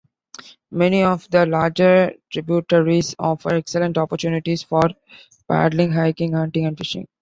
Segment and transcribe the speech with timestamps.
[0.71, 4.81] Many of the larger tributaries offer excellent opportunities for
[5.47, 7.05] paddling, hiking, hunting, and fishing.